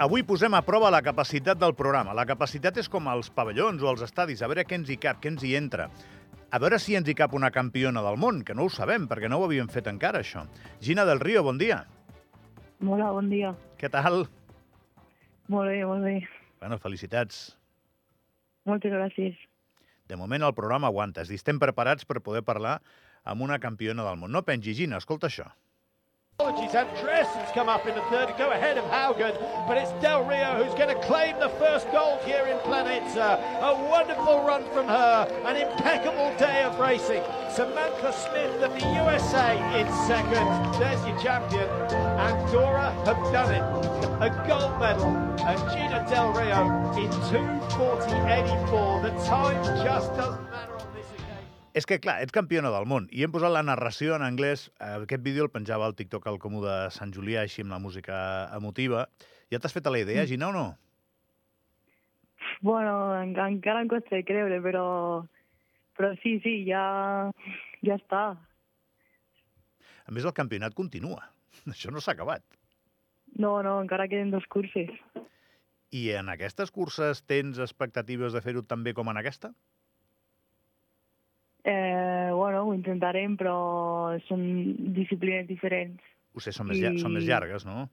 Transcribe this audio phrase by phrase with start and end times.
[0.00, 2.14] Avui posem a prova la capacitat del programa.
[2.16, 5.18] La capacitat és com els pavellons o els estadis, a veure què ens hi cap,
[5.20, 5.90] què ens hi entra.
[6.48, 9.28] A veure si ens hi cap una campiona del món, que no ho sabem, perquè
[9.28, 10.46] no ho havíem fet encara, això.
[10.80, 11.82] Gina del Río, bon dia.
[12.80, 13.52] Hola, bon dia.
[13.76, 14.22] Què tal?
[15.52, 16.16] Molt bé, molt bé.
[16.64, 17.50] Bueno, felicitats.
[18.64, 19.36] Moltes gràcies.
[20.08, 21.28] De moment el programa aguanta.
[21.28, 22.78] Estem preparats per poder parlar
[23.28, 24.32] amb una campiona del món.
[24.32, 25.52] No pengi, Gina, escolta això.
[26.40, 26.72] Apologies,
[27.02, 29.36] Dressen's come up in the third to go ahead of Haugen,
[29.68, 33.36] but it's Del Rio who's going to claim the first gold here in Planitza.
[33.60, 37.22] A wonderful run from her, an impeccable day of racing.
[37.50, 40.80] Samantha Smith of the USA in second.
[40.80, 41.68] There's your champion.
[41.92, 43.62] And Dora have done it.
[44.22, 45.12] A gold medal.
[45.44, 46.64] And Gina Del Rio
[46.96, 49.02] in 2.40.84.
[49.02, 50.49] The time just doesn't
[51.70, 54.68] És que, clar, ets campiona del món i hem posat la narració en anglès.
[54.82, 57.78] Eh, Aquest vídeo el penjava al TikTok al Comú de Sant Julià, així amb la
[57.78, 58.16] música
[58.56, 59.06] emotiva.
[59.52, 60.66] Ja t'has fet a la idea, Gina, o no?
[62.60, 64.84] Bueno, en, encara em costa de creure, però,
[65.96, 66.82] però sí, sí, ja,
[67.86, 68.24] ja està.
[70.06, 71.30] A més, el campionat continua.
[71.72, 72.42] Això no s'ha acabat.
[73.38, 74.90] No, no, encara queden dos curses.
[75.94, 79.54] I en aquestes curses tens expectatives de fer-ho tan bé com en aquesta?
[81.64, 84.42] Eh, bueno, ho intentarem, però són
[84.96, 86.00] disciplines diferents.
[86.32, 87.88] Ho sé, són més, llar I- són més llargues, no?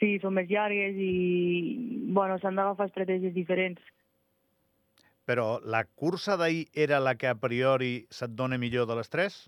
[0.00, 3.80] Sí, són més llargues i, bueno, s'han d'agafar estratègies diferents.
[5.24, 9.38] Però la cursa d'ahir era la que a priori se't dona millor de les tres?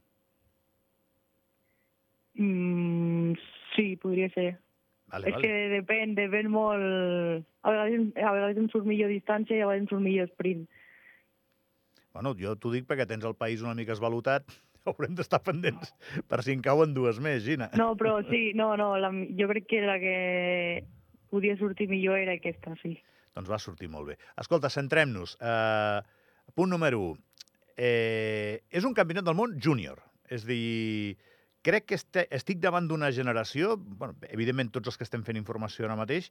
[2.39, 3.35] Mm,
[3.75, 4.57] sí, podria ser.
[5.13, 5.43] Vale, És vale.
[5.45, 7.45] que depèn, depèn molt...
[7.63, 10.67] A vegades, a vegades em surt millor distància i a vegades em surt millor sprint.
[12.17, 14.49] Bueno, jo t'ho dic perquè tens el país una mica esvalutat.
[14.89, 15.91] Haurem d'estar pendents
[16.31, 17.69] per si en cauen dues més, Gina.
[17.77, 20.17] No, però sí, no, no, la, jo crec que la que
[21.29, 22.95] podia sortir millor era aquesta, sí.
[23.37, 24.17] Doncs va sortir molt bé.
[24.41, 25.37] Escolta, centrem-nos.
[25.43, 26.01] Uh,
[26.57, 27.23] punt número 1.
[27.77, 30.01] Eh, és un campionat del món júnior.
[30.33, 31.19] És a dir,
[31.67, 35.85] crec que este, estic davant d'una generació, bueno, evidentment tots els que estem fent informació
[35.85, 36.31] ara mateix,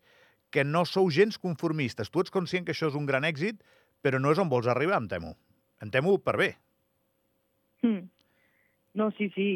[0.50, 2.10] que no sou gens conformistes.
[2.10, 3.62] Tu ets conscient que això és un gran èxit,
[4.02, 5.36] però no és on vols arribar, em temo.
[5.86, 6.50] Em temo per bé.
[7.84, 8.10] Hm.
[8.98, 9.50] No, sí, sí.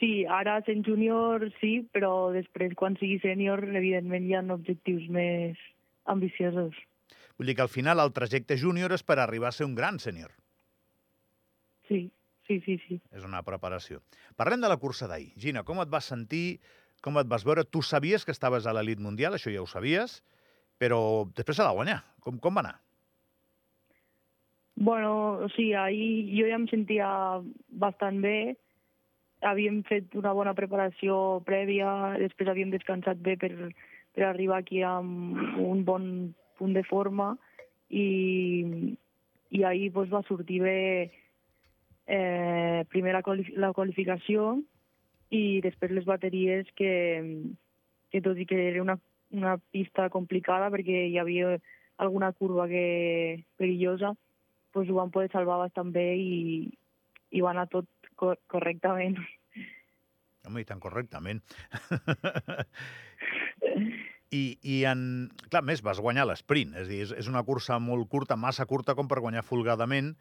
[0.00, 5.60] Sí, ara sent júnior sí, però després quan sigui sènior evidentment hi ha objectius més
[6.12, 6.76] ambiciosos.
[7.36, 10.00] Vull dir que al final el trajecte júnior és per arribar a ser un gran
[10.00, 10.32] sènior.
[11.88, 12.06] Sí,
[12.48, 13.00] sí, sí, sí.
[13.12, 14.00] És una preparació.
[14.36, 15.32] Parlem de la cursa d'ahir.
[15.40, 16.60] Gina, com et vas sentir?
[17.04, 17.64] Com et vas veure?
[17.64, 20.22] Tu sabies que estaves a l'elit mundial, això ja ho sabies,
[20.80, 21.00] però
[21.36, 22.00] després s'ha de guanyar.
[22.24, 22.76] Com, com va anar?
[24.76, 27.08] Bueno, sigui, ahir jo ja em sentia
[27.80, 28.56] bastant bé,
[29.40, 33.50] havíem fet una bona preparació prèvia, després havíem descansat bé per,
[34.12, 36.10] per arribar aquí amb un bon
[36.60, 37.34] punt de forma
[37.88, 38.96] i,
[39.48, 40.78] i ahir doncs, va sortir bé
[42.06, 44.58] eh, primer la, quali la qualificació
[45.32, 46.92] i després les bateries que,
[48.12, 48.98] que tot i que era una,
[49.32, 51.56] una pista complicada perquè hi havia
[51.96, 54.12] alguna curva que perillosa,
[54.76, 56.38] doncs ho van poder salvar bastant bé i,
[57.32, 59.18] i va anar tot co correctament.
[60.46, 61.42] Home, i tan correctament.
[64.36, 65.00] I, I, en...
[65.50, 66.74] clar, més, vas guanyar l'esprint.
[66.80, 70.12] És dir, és, és una cursa molt curta, massa curta com per guanyar folgadament,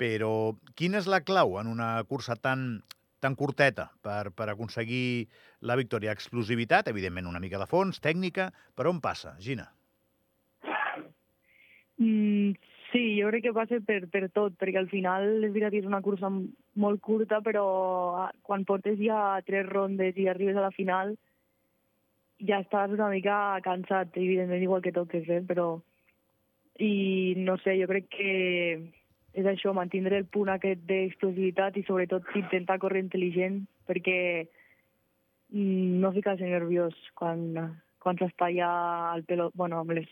[0.00, 0.32] però
[0.78, 2.82] quina és la clau en una cursa tan,
[3.22, 5.28] tan curteta per, per aconseguir
[5.68, 6.14] la victòria?
[6.16, 9.68] Explosivitat, evidentment, una mica de fons, tècnica, per on passa, Gina?
[12.00, 12.56] Mm,
[12.92, 15.88] sí, jo crec que passa per, per tot, perquè al final és veritat que és
[15.88, 17.66] una cursa molt curta, però
[18.24, 21.16] ah, quan portes ja tres rondes i arribes a la final
[22.42, 25.42] ja estàs una mica cansat, evidentment igual que toques, eh?
[25.46, 25.80] però...
[26.80, 28.30] I no sé, jo crec que
[29.32, 34.16] és això, mantindre el punt aquest d'explosivitat i sobretot intentar córrer intel·ligent perquè
[35.52, 37.44] mm, no ficar-se nerviós quan,
[38.02, 38.70] quan s'està ja
[39.12, 40.08] al pelo, bueno, amb les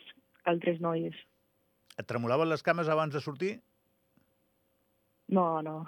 [0.52, 1.16] altres noies.
[2.00, 3.54] Et tremolaven les cames abans de sortir?
[5.28, 5.84] No, no.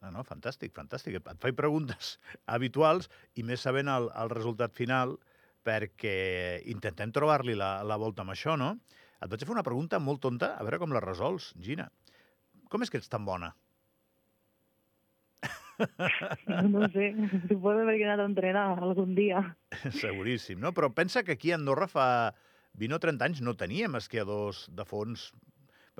[0.00, 1.18] No, no, fantàstic, fantàstic.
[1.20, 2.14] Et faig preguntes
[2.54, 5.18] habituals i més sabent el, el resultat final
[5.66, 6.14] perquè
[6.72, 8.74] intentem trobar-li la, la volta amb això, no?
[9.20, 11.90] Et vaig fer una pregunta molt tonta, a veure com la resols, Gina.
[12.72, 13.52] Com és que ets tan bona?
[15.80, 17.10] No sé,
[17.48, 19.42] suposo perquè he anat a entrenar algun dia.
[20.00, 20.72] Seguríssim, no?
[20.76, 22.06] Però pensa que aquí a Andorra fa
[22.80, 25.30] 20 o 30 anys no teníem esquiadors de fons.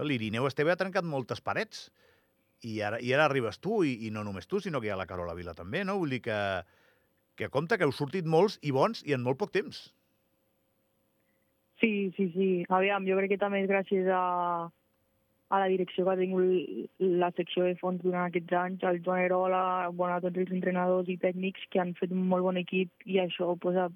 [0.01, 1.91] L'Irineu Esteve ha trencat moltes parets
[2.65, 4.99] i ara, i ara arribes tu, i, i no només tu, sinó que hi ha
[5.01, 5.99] la Carola Vila també, no?
[6.01, 6.41] Vull dir que,
[7.37, 9.89] que compte que heu sortit molts i bons i en molt poc temps.
[11.81, 12.51] Sí, sí, sí.
[12.69, 14.25] Aviam, jo crec que també és gràcies a,
[15.49, 19.25] a la direcció que ha tingut la secció de fons durant aquests anys, el Joan
[19.25, 23.09] Erola, bueno, a tots els entrenadors i tècnics que han fet un molt bon equip
[23.09, 23.89] i això pues, ha,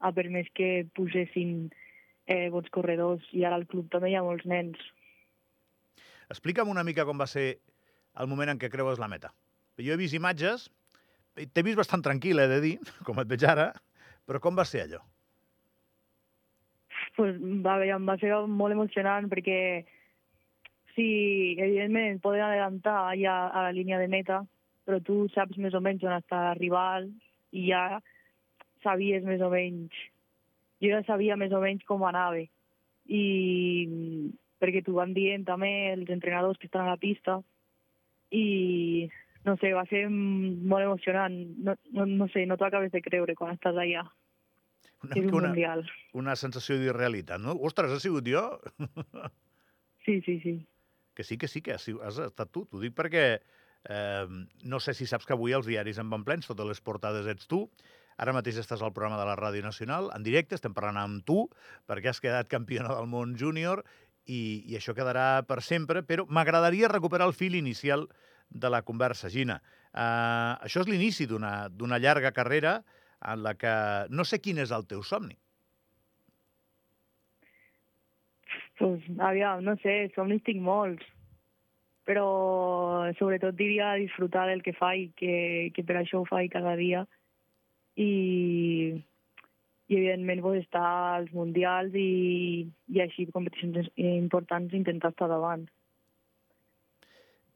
[0.00, 1.68] ha permès que posessin
[2.30, 4.80] eh, bons corredors i ara al club també hi ha molts nens.
[6.30, 7.48] Explica'm una mica com va ser
[8.20, 9.34] el moment en què creues la meta.
[9.80, 10.68] Jo he vist imatges,
[11.34, 13.72] t'he vist bastant tranquil, he de dir, com et veig ara,
[14.28, 15.02] però com va ser allò?
[17.20, 19.58] pues, va, em va ser molt emocionant perquè
[20.94, 21.08] sí,
[21.58, 24.40] evidentment poden adelantar ja a la línia de meta,
[24.86, 27.10] però tu saps més o menys on està el rival
[27.52, 28.00] i ja
[28.84, 29.92] sabies més o menys,
[30.80, 32.42] jo ja sabia més o menys com anava
[33.10, 33.22] i
[34.60, 37.40] perquè t'ho van dient també els entrenadors que estan a la pista
[38.30, 39.08] i
[39.44, 41.36] no sé, va ser molt emocionant.
[41.64, 44.04] No, no, no sé, no t'ho acabes de creure quan estàs allà.
[45.00, 45.86] Una, és un una, mundial.
[46.12, 47.54] una sensació d'irrealitat, no?
[47.64, 48.44] Ostres, has sigut jo?
[50.00, 50.54] Sí, sí, sí.
[51.12, 52.62] Que sí, que sí, que has, has estat tu.
[52.70, 54.28] T'ho dic perquè eh,
[54.64, 57.44] no sé si saps que avui els diaris en van plens, totes les portades ets
[57.50, 57.66] tu.
[58.20, 61.46] Ara mateix estàs al programa de la Ràdio Nacional, en directe, estem parlant amb tu,
[61.88, 63.84] perquè has quedat campiona del món júnior
[64.26, 68.06] i, i això quedarà per sempre, però m'agradaria recuperar el fil inicial
[68.50, 69.60] de la conversa, Gina.
[69.90, 72.80] Uh, això és l'inici d'una llarga carrera
[73.20, 73.72] en la que
[74.10, 75.38] no sé quin és el teu somni.
[78.80, 81.04] Pues, aviam, no sé, somnis tinc molts,
[82.08, 85.34] però sobretot diria disfrutar del que faig, que,
[85.76, 87.04] que per això ho faig cada dia.
[88.00, 89.00] I,
[89.90, 90.86] i evidentment pues, estar
[91.18, 95.66] als mundials i, i així competicions importants intentar estar davant.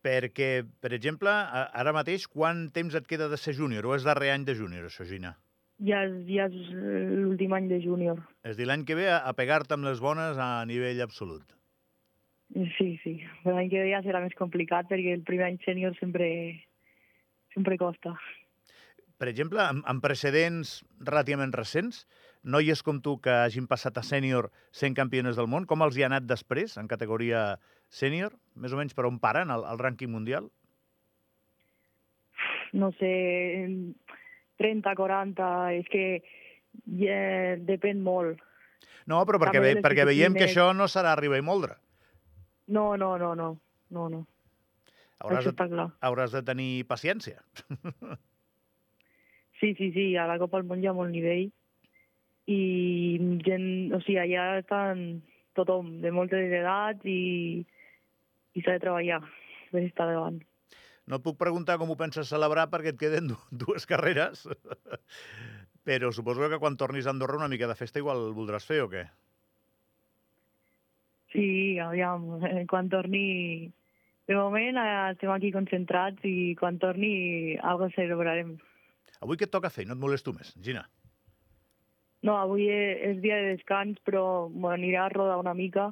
[0.05, 0.51] Perquè,
[0.85, 3.87] per exemple, ara mateix, quant temps et queda de ser júnior?
[3.89, 5.33] O és darrer any de júnior, això, Gina?
[5.81, 8.21] Ja, és- ja és l'últim any de júnior.
[8.45, 11.43] És dir, l'any que ve a, a pegar-te amb les bones a nivell absolut.
[12.77, 13.17] Sí, sí.
[13.49, 16.29] L'any que ve ja serà més complicat perquè el primer any sènior sempre,
[17.57, 18.13] sempre costa.
[19.21, 22.05] Per exemple, amb, amb precedents relativament recents,
[22.43, 26.05] noies com tu que hagin passat a sènior sent campiones del món, com els hi
[26.05, 27.55] ha anat després, en categoria
[27.89, 28.35] sènior?
[28.59, 30.51] Més o menys per on paren el, el rànquing mundial?
[32.75, 33.69] no sé,
[34.59, 36.05] 30, 40, és que
[36.99, 38.43] ja depèn molt.
[39.09, 41.79] No, però perquè, ve, perquè veiem que això no serà arribar i moldre.
[42.75, 43.51] No, no, no, no,
[43.95, 44.23] no, no.
[45.25, 47.41] Hauràs de, hauràs de tenir paciència.
[49.65, 51.47] Sí, sí, sí, a la Copa del Món hi ha molt nivell
[52.53, 52.57] i
[53.47, 55.23] gent, o sigui, allà estan
[55.57, 57.63] tothom, de moltes edats i,
[58.53, 59.23] i s'ha de treballar
[59.71, 60.43] per estar davant.
[61.09, 64.45] No et puc preguntar com ho penses celebrar perquè et queden du- dues carreres,
[65.89, 68.91] però suposo que quan tornis a Andorra una mica de festa igual voldràs fer o
[68.93, 69.07] què?
[71.33, 72.29] Sí, aviam,
[72.75, 73.73] quan torni...
[74.29, 78.59] De moment eh, estem aquí concentrats i quan torni algo celebrarem.
[79.25, 79.87] Avui què et toca fer?
[79.89, 80.85] No et molesto més, Gina.
[82.25, 85.91] No, avui e- és dia de descans, però bueno, aniré a rodar una mica,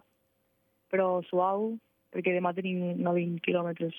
[0.92, 1.74] però suau,
[2.12, 3.96] perquè demà tenim una 20 quilòmetres.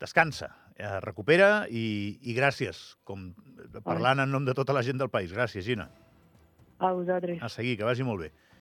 [0.00, 3.30] Descansa, eh, recupera i, i gràcies, com
[3.84, 5.32] parlant en nom de tota la gent del país.
[5.32, 5.88] Gràcies, Gina.
[6.78, 7.40] A vosaltres.
[7.40, 8.32] A seguir, que vagi molt bé.